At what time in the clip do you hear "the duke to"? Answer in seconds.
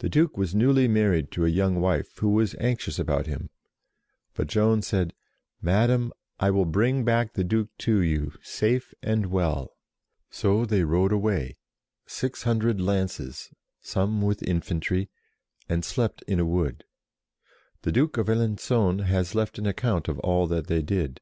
7.32-8.02